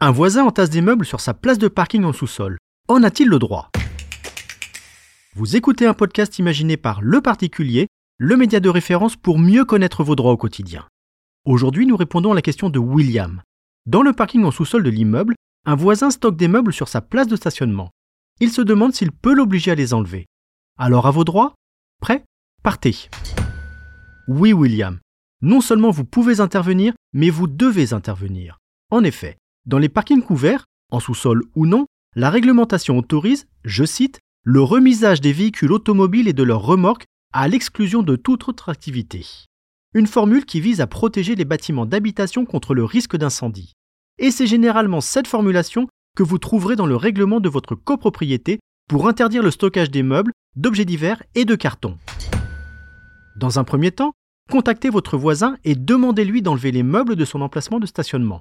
[0.00, 2.56] Un voisin entasse des meubles sur sa place de parking en sous-sol.
[2.86, 3.68] En a-t-il le droit?
[5.34, 10.04] Vous écoutez un podcast imaginé par Le Particulier, le média de référence pour mieux connaître
[10.04, 10.86] vos droits au quotidien.
[11.44, 13.42] Aujourd'hui, nous répondons à la question de William.
[13.86, 15.34] Dans le parking en sous-sol de l'immeuble,
[15.66, 17.90] un voisin stocke des meubles sur sa place de stationnement.
[18.38, 20.26] Il se demande s'il peut l'obliger à les enlever.
[20.78, 21.56] Alors à vos droits?
[22.00, 22.24] Prêt?
[22.62, 23.08] Partez.
[24.28, 25.00] Oui, William.
[25.42, 28.58] Non seulement vous pouvez intervenir, mais vous devez intervenir.
[28.92, 31.86] En effet, dans les parkings couverts, en sous-sol ou non,
[32.16, 37.04] la réglementation autorise, je cite, le remisage des véhicules automobiles et de leurs remorques
[37.34, 39.26] à l'exclusion de toute autre activité.
[39.94, 43.74] Une formule qui vise à protéger les bâtiments d'habitation contre le risque d'incendie.
[44.18, 49.06] Et c'est généralement cette formulation que vous trouverez dans le règlement de votre copropriété pour
[49.06, 51.98] interdire le stockage des meubles, d'objets divers et de cartons.
[53.36, 54.14] Dans un premier temps,
[54.50, 58.40] contactez votre voisin et demandez-lui d'enlever les meubles de son emplacement de stationnement.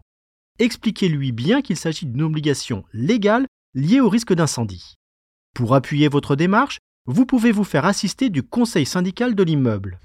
[0.60, 4.96] Expliquez-lui bien qu'il s'agit d'une obligation légale liée au risque d'incendie.
[5.54, 10.00] Pour appuyer votre démarche, vous pouvez vous faire assister du conseil syndical de l'immeuble.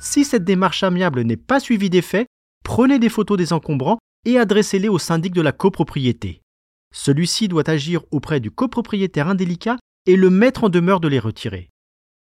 [0.00, 2.26] Si cette démarche amiable n'est pas suivie d'effet,
[2.64, 6.40] prenez des photos des encombrants et adressez-les au syndic de la copropriété.
[6.94, 11.68] Celui-ci doit agir auprès du copropriétaire indélicat et le mettre en demeure de les retirer.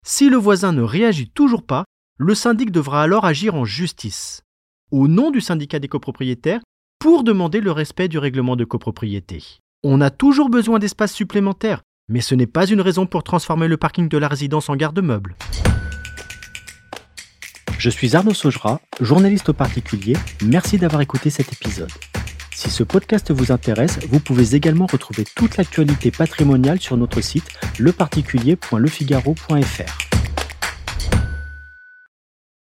[0.05, 1.85] Si le voisin ne réagit toujours pas,
[2.17, 4.43] le syndic devra alors agir en justice,
[4.91, 6.61] au nom du syndicat des copropriétaires,
[7.01, 9.43] pour demander le respect du règlement de copropriété.
[9.83, 13.75] On a toujours besoin d'espace supplémentaire, mais ce n'est pas une raison pour transformer le
[13.75, 15.35] parking de la résidence en garde-meuble.
[17.79, 20.15] Je suis Arnaud Saugera, journaliste au particulier.
[20.45, 21.89] Merci d'avoir écouté cet épisode.
[22.53, 27.49] Si ce podcast vous intéresse, vous pouvez également retrouver toute l'actualité patrimoniale sur notre site
[27.79, 30.10] leparticulier.lefigaro.fr.